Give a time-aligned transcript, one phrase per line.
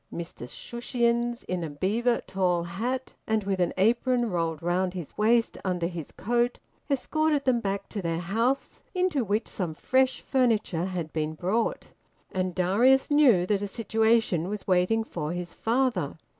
[0.11, 5.59] Mr Shushions, in a beaver tall hat and with an apron rolled round his waist
[5.63, 6.57] under his coat,
[6.89, 11.85] escorted them back to their house, into which some fresh furniture had been brought.
[12.31, 16.17] And Darius knew that a situation was waiting for his father.